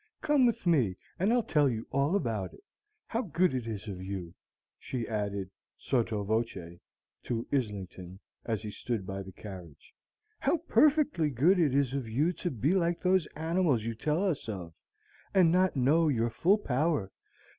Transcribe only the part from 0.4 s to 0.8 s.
with